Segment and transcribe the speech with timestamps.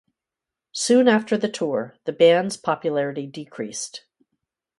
[0.71, 4.03] Soon after the tour, the band's popularity decreased.